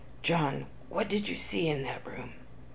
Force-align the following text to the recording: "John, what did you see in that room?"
"John, 0.23 0.65
what 0.89 1.07
did 1.09 1.29
you 1.29 1.35
see 1.37 1.67
in 1.67 1.83
that 1.83 2.03
room?" 2.07 2.33